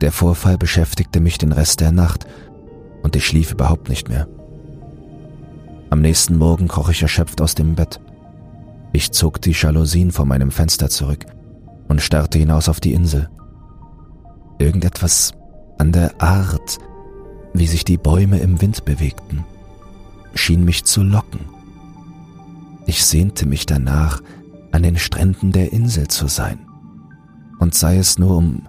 Der 0.02 0.12
Vorfall 0.12 0.58
beschäftigte 0.58 1.20
mich 1.20 1.38
den 1.38 1.52
Rest 1.52 1.80
der 1.80 1.92
Nacht 1.92 2.26
und 3.02 3.16
ich 3.16 3.26
schlief 3.26 3.52
überhaupt 3.52 3.88
nicht 3.88 4.08
mehr. 4.08 4.28
Am 5.88 6.00
nächsten 6.02 6.36
Morgen 6.36 6.68
kroch 6.68 6.90
ich 6.90 7.02
erschöpft 7.02 7.40
aus 7.40 7.54
dem 7.54 7.74
Bett. 7.74 8.00
Ich 8.92 9.12
zog 9.12 9.40
die 9.40 9.52
Jalousien 9.52 10.12
vor 10.12 10.26
meinem 10.26 10.50
Fenster 10.50 10.88
zurück 10.88 11.24
und 11.88 12.02
starrte 12.02 12.38
hinaus 12.38 12.68
auf 12.68 12.80
die 12.80 12.92
Insel. 12.92 13.28
Irgendetwas 14.58 15.32
an 15.78 15.92
der 15.92 16.20
Art, 16.20 16.78
wie 17.52 17.66
sich 17.66 17.84
die 17.84 17.98
Bäume 17.98 18.38
im 18.38 18.60
Wind 18.60 18.84
bewegten, 18.84 19.44
schien 20.34 20.64
mich 20.64 20.84
zu 20.84 21.02
locken. 21.02 21.40
Ich 22.86 23.04
sehnte 23.04 23.46
mich 23.46 23.66
danach, 23.66 24.22
an 24.72 24.82
den 24.82 24.96
Stränden 24.96 25.52
der 25.52 25.72
Insel 25.72 26.08
zu 26.08 26.28
sein, 26.28 26.60
und 27.58 27.74
sei 27.74 27.98
es 27.98 28.18
nur, 28.18 28.36
um 28.36 28.66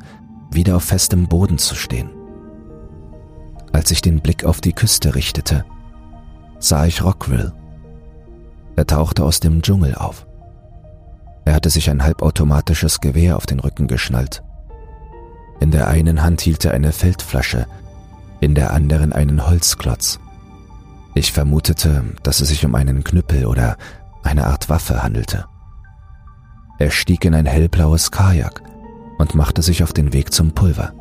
wieder 0.51 0.75
auf 0.75 0.83
festem 0.83 1.27
Boden 1.27 1.57
zu 1.57 1.75
stehen. 1.75 2.09
Als 3.71 3.91
ich 3.91 4.01
den 4.01 4.19
Blick 4.19 4.43
auf 4.43 4.61
die 4.61 4.73
Küste 4.73 5.15
richtete, 5.15 5.63
sah 6.59 6.85
ich 6.85 7.03
Rockville. 7.03 7.53
Er 8.75 8.87
tauchte 8.87 9.23
aus 9.23 9.39
dem 9.39 9.61
Dschungel 9.61 9.95
auf. 9.95 10.25
Er 11.45 11.55
hatte 11.55 11.69
sich 11.69 11.89
ein 11.89 12.03
halbautomatisches 12.03 12.99
Gewehr 13.01 13.37
auf 13.37 13.45
den 13.45 13.59
Rücken 13.59 13.87
geschnallt. 13.87 14.43
In 15.59 15.71
der 15.71 15.87
einen 15.87 16.23
Hand 16.23 16.41
hielt 16.41 16.65
er 16.65 16.73
eine 16.73 16.91
Feldflasche, 16.91 17.67
in 18.41 18.55
der 18.55 18.73
anderen 18.73 19.13
einen 19.13 19.47
Holzklotz. 19.47 20.19
Ich 21.13 21.31
vermutete, 21.31 22.03
dass 22.23 22.41
es 22.41 22.49
sich 22.49 22.65
um 22.65 22.75
einen 22.75 23.03
Knüppel 23.03 23.45
oder 23.45 23.77
eine 24.23 24.47
Art 24.47 24.69
Waffe 24.69 25.03
handelte. 25.03 25.45
Er 26.79 26.91
stieg 26.91 27.23
in 27.25 27.35
ein 27.35 27.45
hellblaues 27.45 28.11
Kajak 28.11 28.61
und 29.17 29.35
machte 29.35 29.61
sich 29.61 29.83
auf 29.83 29.93
den 29.93 30.13
Weg 30.13 30.33
zum 30.33 30.51
Pulver. 30.51 30.93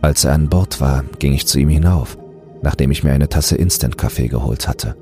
Als 0.00 0.24
er 0.24 0.32
an 0.32 0.48
Bord 0.48 0.80
war, 0.80 1.04
ging 1.18 1.32
ich 1.32 1.46
zu 1.46 1.58
ihm 1.58 1.68
hinauf, 1.68 2.18
nachdem 2.62 2.90
ich 2.90 3.04
mir 3.04 3.12
eine 3.12 3.28
Tasse 3.28 3.56
Instant-Kaffee 3.56 4.28
geholt 4.28 4.66
hatte. 4.66 4.96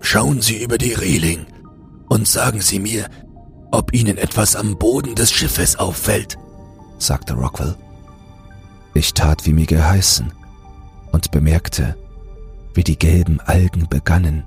Schauen 0.00 0.40
Sie 0.40 0.62
über 0.62 0.78
die 0.78 0.92
Reling 0.92 1.46
und 2.08 2.26
sagen 2.26 2.60
Sie 2.60 2.78
mir, 2.78 3.06
ob 3.70 3.92
Ihnen 3.94 4.18
etwas 4.18 4.56
am 4.56 4.78
Boden 4.78 5.14
des 5.14 5.30
Schiffes 5.30 5.76
auffällt, 5.76 6.36
sagte 6.98 7.34
Rockwell. 7.34 7.76
Ich 8.94 9.14
tat, 9.14 9.46
wie 9.46 9.52
mir 9.52 9.66
geheißen, 9.66 10.32
und 11.12 11.30
bemerkte, 11.30 11.96
wie 12.74 12.84
die 12.84 12.98
gelben 12.98 13.40
Algen 13.40 13.88
begannen, 13.88 14.44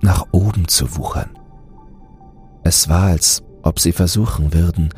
nach 0.00 0.26
oben 0.32 0.68
zu 0.68 0.96
wuchern. 0.96 1.30
Es 2.62 2.88
war, 2.88 3.04
als 3.04 3.42
ob 3.62 3.80
sie 3.80 3.92
versuchen 3.92 4.52
würden, 4.52 4.90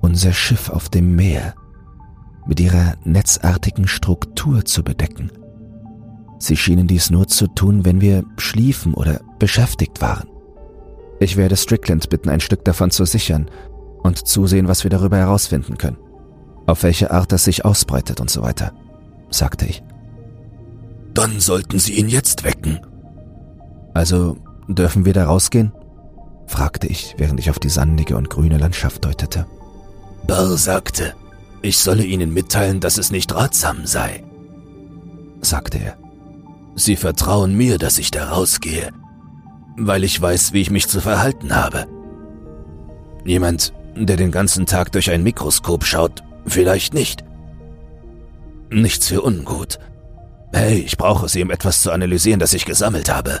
unser 0.00 0.32
Schiff 0.32 0.68
auf 0.68 0.88
dem 0.88 1.14
Meer 1.14 1.54
mit 2.46 2.58
ihrer 2.60 2.94
netzartigen 3.04 3.86
Struktur 3.86 4.64
zu 4.64 4.82
bedecken. 4.82 5.30
Sie 6.38 6.56
schienen 6.56 6.88
dies 6.88 7.10
nur 7.10 7.28
zu 7.28 7.46
tun, 7.46 7.84
wenn 7.84 8.00
wir 8.00 8.24
schliefen 8.36 8.94
oder 8.94 9.20
beschäftigt 9.38 10.00
waren. 10.00 10.28
Ich 11.20 11.36
werde 11.36 11.56
Strickland 11.56 12.08
bitten, 12.08 12.30
ein 12.30 12.40
Stück 12.40 12.64
davon 12.64 12.90
zu 12.90 13.04
sichern 13.04 13.48
und 14.02 14.26
zusehen, 14.26 14.66
was 14.66 14.82
wir 14.82 14.90
darüber 14.90 15.18
herausfinden 15.18 15.78
können. 15.78 15.98
Auf 16.66 16.82
welche 16.82 17.12
Art 17.12 17.32
es 17.32 17.44
sich 17.44 17.64
ausbreitet 17.64 18.20
und 18.20 18.28
so 18.28 18.42
weiter, 18.42 18.72
sagte 19.30 19.66
ich. 19.66 19.84
Dann 21.14 21.40
sollten 21.40 21.78
Sie 21.78 21.94
ihn 21.94 22.08
jetzt 22.08 22.44
wecken. 22.44 22.80
Also 23.94 24.36
dürfen 24.68 25.04
wir 25.04 25.12
da 25.12 25.26
rausgehen? 25.26 25.72
fragte 26.46 26.86
ich, 26.86 27.14
während 27.18 27.40
ich 27.40 27.50
auf 27.50 27.58
die 27.58 27.70
sandige 27.70 28.16
und 28.16 28.30
grüne 28.30 28.58
Landschaft 28.58 29.04
deutete. 29.04 29.46
Barr 30.26 30.56
sagte, 30.56 31.14
ich 31.62 31.78
solle 31.78 32.04
Ihnen 32.04 32.32
mitteilen, 32.32 32.80
dass 32.80 32.98
es 32.98 33.10
nicht 33.10 33.34
ratsam 33.34 33.86
sei, 33.86 34.24
sagte 35.40 35.78
er. 35.78 35.96
Sie 36.74 36.96
vertrauen 36.96 37.54
mir, 37.54 37.78
dass 37.78 37.98
ich 37.98 38.10
da 38.10 38.30
rausgehe, 38.30 38.90
weil 39.76 40.04
ich 40.04 40.20
weiß, 40.20 40.52
wie 40.52 40.60
ich 40.60 40.70
mich 40.70 40.88
zu 40.88 41.00
verhalten 41.00 41.54
habe. 41.54 41.86
Jemand, 43.24 43.72
der 43.94 44.16
den 44.16 44.30
ganzen 44.30 44.66
Tag 44.66 44.92
durch 44.92 45.10
ein 45.10 45.22
Mikroskop 45.22 45.84
schaut, 45.84 46.22
vielleicht 46.46 46.94
nicht. 46.94 47.24
Nichts 48.70 49.08
für 49.08 49.22
ungut. 49.22 49.78
Hey, 50.52 50.78
ich 50.80 50.96
brauche 50.98 51.28
sie, 51.28 51.42
um 51.42 51.50
etwas 51.50 51.82
zu 51.82 51.90
analysieren, 51.90 52.40
das 52.40 52.52
ich 52.52 52.64
gesammelt 52.64 53.10
habe. 53.10 53.40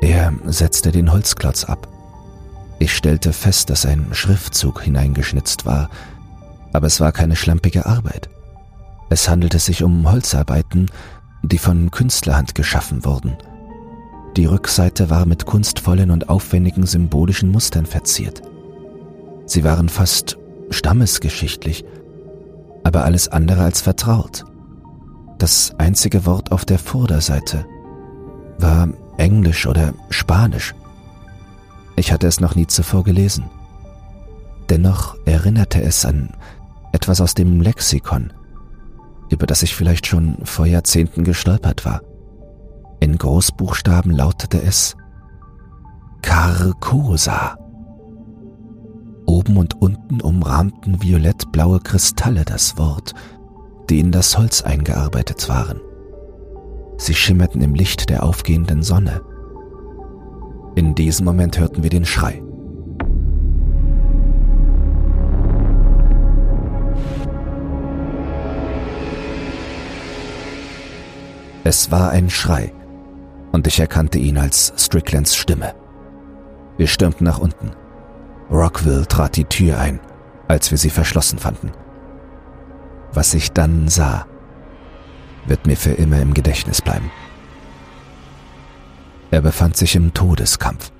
Er 0.00 0.32
setzte 0.46 0.90
den 0.90 1.12
Holzklotz 1.12 1.64
ab. 1.64 1.88
Ich 2.80 2.96
stellte 2.96 3.32
fest, 3.32 3.70
dass 3.70 3.86
ein 3.86 4.08
Schriftzug 4.12 4.82
hineingeschnitzt 4.82 5.64
war, 5.64 5.88
aber 6.72 6.88
es 6.88 7.00
war 7.00 7.12
keine 7.12 7.36
schlampige 7.36 7.86
Arbeit. 7.86 8.28
Es 9.08 9.28
handelte 9.28 9.60
sich 9.60 9.84
um 9.84 10.10
Holzarbeiten, 10.10 10.90
die 11.42 11.58
von 11.58 11.92
Künstlerhand 11.92 12.56
geschaffen 12.56 13.04
wurden. 13.04 13.36
Die 14.36 14.46
Rückseite 14.46 15.10
war 15.10 15.26
mit 15.26 15.46
kunstvollen 15.46 16.10
und 16.10 16.28
aufwendigen 16.28 16.86
symbolischen 16.86 17.52
Mustern 17.52 17.86
verziert. 17.86 18.42
Sie 19.46 19.62
waren 19.62 19.88
fast 19.88 20.38
stammesgeschichtlich, 20.70 21.84
aber 22.82 23.04
alles 23.04 23.28
andere 23.28 23.62
als 23.62 23.82
vertraut. 23.82 24.44
Das 25.42 25.74
einzige 25.76 26.24
Wort 26.24 26.52
auf 26.52 26.64
der 26.64 26.78
Vorderseite 26.78 27.66
war 28.58 28.88
Englisch 29.16 29.66
oder 29.66 29.92
Spanisch. 30.08 30.72
Ich 31.96 32.12
hatte 32.12 32.28
es 32.28 32.38
noch 32.38 32.54
nie 32.54 32.68
zuvor 32.68 33.02
gelesen. 33.02 33.50
Dennoch 34.70 35.16
erinnerte 35.24 35.82
es 35.82 36.04
an 36.04 36.36
etwas 36.92 37.20
aus 37.20 37.34
dem 37.34 37.60
Lexikon, 37.60 38.32
über 39.30 39.46
das 39.46 39.64
ich 39.64 39.74
vielleicht 39.74 40.06
schon 40.06 40.36
vor 40.44 40.66
Jahrzehnten 40.66 41.24
gestolpert 41.24 41.84
war. 41.84 42.02
In 43.00 43.18
Großbuchstaben 43.18 44.12
lautete 44.12 44.62
es 44.62 44.94
Carcosa. 46.22 47.56
Oben 49.26 49.56
und 49.56 49.82
unten 49.82 50.20
umrahmten 50.20 51.02
violettblaue 51.02 51.80
Kristalle 51.80 52.44
das 52.44 52.78
Wort, 52.78 53.12
die 53.92 54.00
in 54.00 54.10
das 54.10 54.38
Holz 54.38 54.62
eingearbeitet 54.62 55.50
waren. 55.50 55.78
Sie 56.96 57.12
schimmerten 57.12 57.60
im 57.60 57.74
Licht 57.74 58.08
der 58.08 58.22
aufgehenden 58.22 58.82
Sonne. 58.82 59.20
In 60.76 60.94
diesem 60.94 61.26
Moment 61.26 61.58
hörten 61.58 61.82
wir 61.82 61.90
den 61.90 62.06
Schrei. 62.06 62.42
Es 71.64 71.90
war 71.90 72.12
ein 72.12 72.30
Schrei, 72.30 72.72
und 73.52 73.66
ich 73.66 73.78
erkannte 73.78 74.18
ihn 74.18 74.38
als 74.38 74.72
Stricklands 74.78 75.36
Stimme. 75.36 75.74
Wir 76.78 76.86
stürmten 76.86 77.26
nach 77.26 77.40
unten. 77.40 77.72
Rockville 78.50 79.06
trat 79.06 79.36
die 79.36 79.44
Tür 79.44 79.78
ein, 79.78 80.00
als 80.48 80.70
wir 80.70 80.78
sie 80.78 80.88
verschlossen 80.88 81.38
fanden. 81.38 81.72
Was 83.14 83.34
ich 83.34 83.52
dann 83.52 83.88
sah, 83.88 84.26
wird 85.46 85.66
mir 85.66 85.76
für 85.76 85.92
immer 85.92 86.20
im 86.20 86.34
Gedächtnis 86.34 86.80
bleiben. 86.80 87.10
Er 89.30 89.42
befand 89.42 89.76
sich 89.76 89.96
im 89.96 90.14
Todeskampf. 90.14 90.92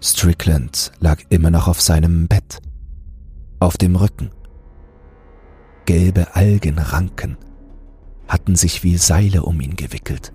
Strickland 0.00 0.92
lag 0.98 1.18
immer 1.28 1.50
noch 1.50 1.68
auf 1.68 1.80
seinem 1.80 2.26
Bett, 2.26 2.58
auf 3.60 3.76
dem 3.76 3.94
Rücken. 3.96 4.30
Gelbe 5.84 6.34
Algenranken 6.34 7.36
hatten 8.26 8.56
sich 8.56 8.82
wie 8.82 8.96
Seile 8.96 9.42
um 9.42 9.60
ihn 9.60 9.76
gewickelt. 9.76 10.32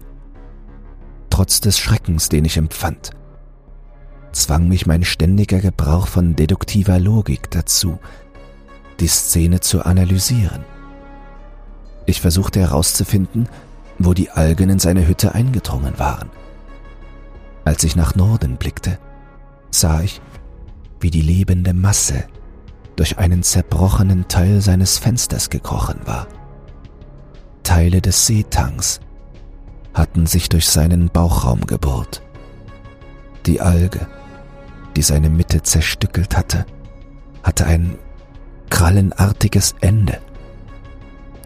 Trotz 1.30 1.62
des 1.62 1.80
Schreckens, 1.80 2.30
den 2.30 2.46
ich 2.46 2.58
empfand, 2.58 3.12
zwang 4.32 4.68
mich 4.68 4.86
mein 4.86 5.04
ständiger 5.04 5.60
Gebrauch 5.60 6.08
von 6.08 6.36
deduktiver 6.36 7.00
Logik 7.00 7.52
dazu, 7.52 8.00
die 9.00 9.08
Szene 9.08 9.60
zu 9.60 9.86
analysieren. 9.86 10.66
Ich 12.06 12.22
versuchte 12.22 12.60
herauszufinden, 12.60 13.50
wo 14.00 14.14
die 14.14 14.30
Algen 14.30 14.70
in 14.70 14.80
seine 14.80 15.08
Hütte 15.08 15.36
eingedrungen 15.36 16.00
waren. 16.00 16.30
Als 17.66 17.84
ich 17.84 17.96
nach 17.96 18.16
Norden 18.16 18.58
blickte, 18.58 18.98
sah 19.72 20.02
ich, 20.02 20.22
wie 21.00 21.12
die 21.12 21.22
lebende 21.22 21.74
Masse 21.74 22.26
durch 22.96 23.18
einen 23.18 23.44
zerbrochenen 23.44 24.28
Teil 24.28 24.62
seines 24.62 24.98
Fensters 24.98 25.50
gekrochen 25.50 26.00
war. 26.06 26.28
Teile 27.64 28.02
des 28.02 28.26
Seetanks 28.26 29.02
hatten 29.94 30.26
sich 30.26 30.50
durch 30.50 30.68
seinen 30.68 31.10
Bauchraum 31.10 31.68
gebohrt. 31.68 32.22
Die 33.46 33.62
Alge, 33.62 34.08
die 34.96 35.02
seine 35.02 35.30
Mitte 35.30 35.62
zerstückelt 35.62 36.38
hatte, 36.38 36.66
hatte 37.44 37.66
ein 37.66 37.98
krallenartiges 38.70 39.76
Ende. 39.82 40.20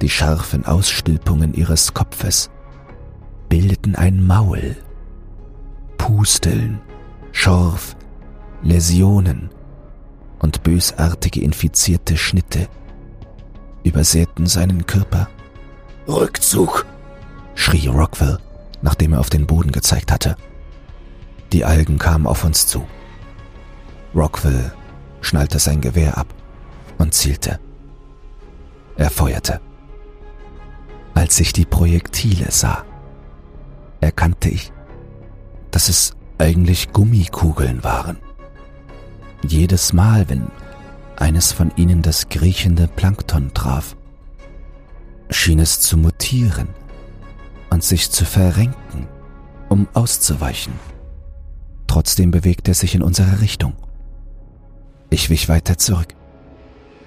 Die 0.01 0.09
scharfen 0.09 0.65
Ausstülpungen 0.65 1.53
ihres 1.53 1.93
Kopfes 1.93 2.49
bildeten 3.49 3.95
ein 3.95 4.25
Maul. 4.25 4.75
Pusteln, 5.97 6.81
Schorf, 7.31 7.95
Läsionen 8.63 9.49
und 10.39 10.63
bösartige 10.63 11.41
infizierte 11.41 12.17
Schnitte 12.17 12.67
übersäten 13.83 14.47
seinen 14.47 14.85
Körper 14.85 15.27
Rückzug! 16.07 16.85
schrie 17.55 17.87
Rockville, 17.87 18.39
nachdem 18.81 19.13
er 19.13 19.19
auf 19.19 19.29
den 19.29 19.45
Boden 19.45 19.71
gezeigt 19.71 20.11
hatte. 20.11 20.35
Die 21.53 21.65
Algen 21.65 21.99
kamen 21.99 22.25
auf 22.25 22.43
uns 22.43 22.65
zu. 22.65 22.85
Rockville 24.15 24.73
schnallte 25.21 25.59
sein 25.59 25.81
Gewehr 25.81 26.17
ab 26.17 26.27
und 27.01 27.13
zielte. 27.13 27.59
Er 28.95 29.09
feuerte. 29.09 29.59
Als 31.13 31.39
ich 31.39 31.51
die 31.51 31.65
Projektile 31.65 32.51
sah, 32.51 32.85
erkannte 33.99 34.49
ich, 34.49 34.71
dass 35.71 35.89
es 35.89 36.13
eigentlich 36.37 36.93
Gummikugeln 36.93 37.83
waren. 37.83 38.17
Jedes 39.43 39.93
Mal, 39.93 40.29
wenn 40.29 40.47
eines 41.17 41.51
von 41.51 41.71
ihnen 41.75 42.01
das 42.01 42.29
kriechende 42.29 42.87
Plankton 42.87 43.53
traf, 43.53 43.95
schien 45.29 45.59
es 45.59 45.79
zu 45.79 45.97
mutieren 45.97 46.69
und 47.69 47.83
sich 47.83 48.11
zu 48.11 48.25
verrenken, 48.25 49.07
um 49.69 49.87
auszuweichen. 49.93 50.73
Trotzdem 51.87 52.31
bewegte 52.31 52.71
er 52.71 52.75
sich 52.75 52.95
in 52.95 53.01
unsere 53.01 53.41
Richtung. 53.41 53.73
Ich 55.09 55.29
wich 55.29 55.49
weiter 55.49 55.77
zurück. 55.77 56.15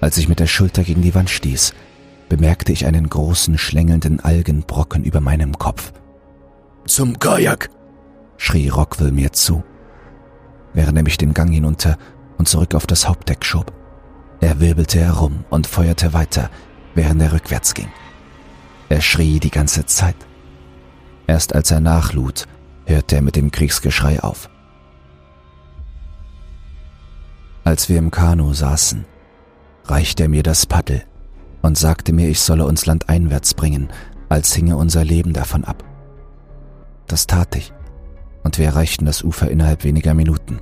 Als 0.05 0.17
ich 0.17 0.29
mit 0.29 0.39
der 0.39 0.45
Schulter 0.45 0.83
gegen 0.83 1.01
die 1.01 1.15
Wand 1.15 1.31
stieß, 1.31 1.73
bemerkte 2.29 2.71
ich 2.71 2.85
einen 2.85 3.09
großen 3.09 3.57
schlängelnden 3.57 4.19
Algenbrocken 4.19 5.03
über 5.03 5.19
meinem 5.19 5.57
Kopf. 5.57 5.93
Zum 6.85 7.17
Kajak! 7.17 7.71
schrie 8.37 8.69
Rockville 8.69 9.11
mir 9.11 9.31
zu, 9.31 9.63
während 10.75 10.95
er 10.95 11.03
mich 11.03 11.17
den 11.17 11.33
Gang 11.33 11.51
hinunter 11.51 11.97
und 12.37 12.47
zurück 12.47 12.75
auf 12.75 12.85
das 12.85 13.07
Hauptdeck 13.07 13.43
schob. 13.43 13.73
Er 14.41 14.59
wirbelte 14.59 14.99
herum 14.99 15.43
und 15.49 15.65
feuerte 15.65 16.13
weiter, 16.13 16.51
während 16.93 17.19
er 17.23 17.33
rückwärts 17.33 17.73
ging. 17.73 17.89
Er 18.89 19.01
schrie 19.01 19.39
die 19.39 19.49
ganze 19.49 19.87
Zeit. 19.87 20.17
Erst 21.25 21.55
als 21.55 21.71
er 21.71 21.79
nachlud, 21.79 22.45
hörte 22.85 23.15
er 23.15 23.21
mit 23.23 23.35
dem 23.35 23.49
Kriegsgeschrei 23.49 24.21
auf. 24.21 24.51
Als 27.63 27.89
wir 27.89 27.97
im 27.97 28.11
Kanu 28.11 28.53
saßen, 28.53 29.05
reichte 29.85 30.23
er 30.23 30.29
mir 30.29 30.43
das 30.43 30.65
Paddel 30.65 31.03
und 31.61 31.77
sagte 31.77 32.13
mir, 32.13 32.29
ich 32.29 32.41
solle 32.41 32.65
uns 32.65 32.85
landeinwärts 32.85 33.53
bringen, 33.53 33.89
als 34.29 34.53
hinge 34.53 34.77
unser 34.77 35.03
Leben 35.03 35.33
davon 35.33 35.63
ab. 35.63 35.83
Das 37.07 37.27
tat 37.27 37.55
ich, 37.55 37.73
und 38.43 38.57
wir 38.57 38.65
erreichten 38.65 39.05
das 39.05 39.23
Ufer 39.23 39.49
innerhalb 39.49 39.83
weniger 39.83 40.13
Minuten. 40.13 40.59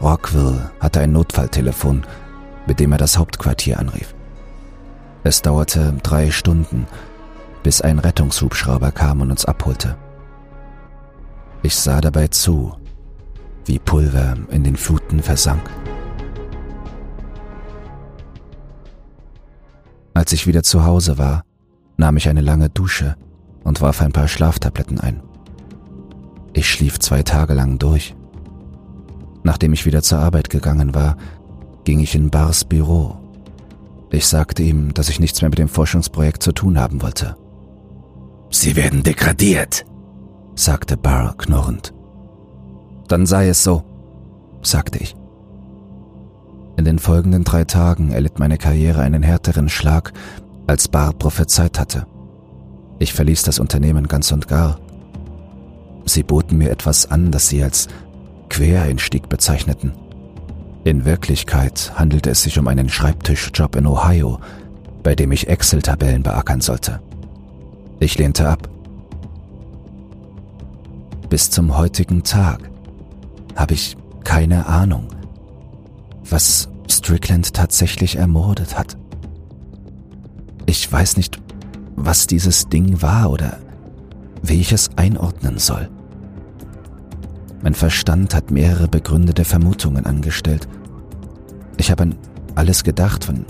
Rockville 0.00 0.70
hatte 0.80 1.00
ein 1.00 1.12
Notfalltelefon, 1.12 2.06
mit 2.66 2.80
dem 2.80 2.92
er 2.92 2.98
das 2.98 3.18
Hauptquartier 3.18 3.78
anrief. 3.78 4.14
Es 5.24 5.42
dauerte 5.42 5.94
drei 6.02 6.30
Stunden, 6.30 6.86
bis 7.62 7.80
ein 7.80 7.98
Rettungshubschrauber 7.98 8.92
kam 8.92 9.20
und 9.20 9.30
uns 9.30 9.44
abholte. 9.44 9.96
Ich 11.62 11.74
sah 11.74 12.00
dabei 12.00 12.28
zu, 12.28 12.76
wie 13.64 13.78
Pulver 13.78 14.36
in 14.50 14.62
den 14.62 14.76
Fluten 14.76 15.22
versank. 15.22 15.68
Als 20.18 20.32
ich 20.32 20.46
wieder 20.46 20.62
zu 20.62 20.84
Hause 20.84 21.16
war, 21.16 21.44
nahm 21.96 22.16
ich 22.16 22.28
eine 22.28 22.40
lange 22.40 22.68
Dusche 22.68 23.16
und 23.64 23.80
warf 23.80 24.02
ein 24.02 24.12
paar 24.12 24.28
Schlaftabletten 24.28 25.00
ein. 25.00 25.22
Ich 26.52 26.68
schlief 26.68 26.98
zwei 26.98 27.22
Tage 27.22 27.54
lang 27.54 27.78
durch. 27.78 28.16
Nachdem 29.42 29.72
ich 29.72 29.86
wieder 29.86 30.02
zur 30.02 30.18
Arbeit 30.18 30.50
gegangen 30.50 30.94
war, 30.94 31.16
ging 31.84 32.00
ich 32.00 32.14
in 32.14 32.30
Bars 32.30 32.64
Büro 32.64 33.18
ich 34.10 34.26
sagte 34.26 34.62
ihm, 34.62 34.94
dass 34.94 35.08
ich 35.08 35.20
nichts 35.20 35.42
mehr 35.42 35.50
mit 35.50 35.58
dem 35.58 35.68
Forschungsprojekt 35.68 36.42
zu 36.42 36.52
tun 36.52 36.78
haben 36.78 37.02
wollte. 37.02 37.36
Sie 38.50 38.76
werden 38.76 39.02
degradiert, 39.02 39.84
sagte 40.54 40.96
Barr 40.96 41.36
knurrend. 41.36 41.92
Dann 43.08 43.26
sei 43.26 43.48
es 43.48 43.62
so, 43.62 43.84
sagte 44.62 44.98
ich. 44.98 45.14
In 46.78 46.84
den 46.84 47.00
folgenden 47.00 47.42
drei 47.42 47.64
Tagen 47.64 48.12
erlitt 48.12 48.38
meine 48.38 48.56
Karriere 48.56 49.00
einen 49.00 49.24
härteren 49.24 49.68
Schlag, 49.68 50.12
als 50.68 50.86
Barr 50.86 51.12
prophezeit 51.12 51.76
hatte. 51.76 52.06
Ich 53.00 53.12
verließ 53.12 53.42
das 53.42 53.58
Unternehmen 53.58 54.06
ganz 54.06 54.30
und 54.30 54.46
gar. 54.46 54.78
Sie 56.04 56.22
boten 56.22 56.56
mir 56.56 56.70
etwas 56.70 57.10
an, 57.10 57.32
das 57.32 57.48
sie 57.48 57.64
als 57.64 57.88
Quereinstieg 58.48 59.28
bezeichneten. 59.28 59.92
In 60.84 61.04
Wirklichkeit 61.04 61.94
handelte 61.96 62.30
es 62.30 62.44
sich 62.44 62.60
um 62.60 62.68
einen 62.68 62.88
Schreibtischjob 62.88 63.74
in 63.74 63.84
Ohio, 63.84 64.38
bei 65.02 65.16
dem 65.16 65.32
ich 65.32 65.48
Excel-Tabellen 65.48 66.22
beackern 66.22 66.60
sollte. 66.60 67.00
Ich 67.98 68.16
lehnte 68.18 68.48
ab. 68.48 68.68
Bis 71.28 71.50
zum 71.50 71.76
heutigen 71.76 72.22
Tag 72.22 72.70
habe 73.56 73.74
ich 73.74 73.96
keine 74.22 74.66
Ahnung, 74.66 75.08
was 76.30 76.68
Strickland 76.90 77.54
tatsächlich 77.54 78.16
ermordet 78.16 78.78
hat. 78.78 78.96
Ich 80.66 80.90
weiß 80.90 81.16
nicht, 81.16 81.40
was 81.96 82.26
dieses 82.26 82.68
Ding 82.68 83.00
war 83.02 83.30
oder 83.30 83.58
wie 84.42 84.60
ich 84.60 84.72
es 84.72 84.90
einordnen 84.96 85.58
soll. 85.58 85.88
Mein 87.62 87.74
Verstand 87.74 88.34
hat 88.34 88.50
mehrere 88.50 88.88
begründete 88.88 89.44
Vermutungen 89.44 90.06
angestellt. 90.06 90.68
Ich 91.76 91.90
habe 91.90 92.04
an 92.04 92.14
alles 92.54 92.84
gedacht, 92.84 93.24
von 93.24 93.46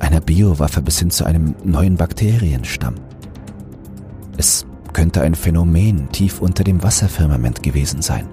einer 0.00 0.20
Biowaffe 0.20 0.82
bis 0.82 0.98
hin 0.98 1.10
zu 1.10 1.24
einem 1.24 1.54
neuen 1.64 1.96
Bakterienstamm. 1.96 2.94
Es 4.36 4.66
könnte 4.92 5.22
ein 5.22 5.34
Phänomen 5.34 6.10
tief 6.10 6.40
unter 6.40 6.64
dem 6.64 6.82
Wasserfirmament 6.82 7.62
gewesen 7.62 8.02
sein. 8.02 8.28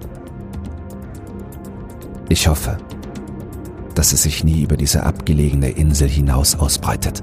Ich 2.28 2.46
hoffe, 2.46 2.76
dass 4.00 4.14
es 4.14 4.22
sich 4.22 4.44
nie 4.44 4.62
über 4.62 4.78
diese 4.78 5.02
abgelegene 5.02 5.68
Insel 5.68 6.08
hinaus 6.08 6.54
ausbreitet. 6.54 7.22